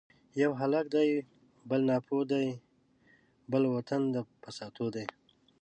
[0.41, 1.09] یو هلک دی
[1.69, 2.47] بل ناپوه دی
[3.01, 5.05] ـ بل وطن د فساتو دی